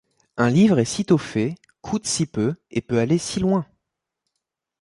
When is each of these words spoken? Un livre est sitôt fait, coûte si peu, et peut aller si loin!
Un 0.35 0.49
livre 0.49 0.79
est 0.79 0.83
sitôt 0.85 1.19
fait, 1.19 1.53
coûte 1.81 2.07
si 2.07 2.25
peu, 2.25 2.55
et 2.71 2.81
peut 2.81 2.97
aller 2.97 3.19
si 3.19 3.39
loin! 3.39 3.67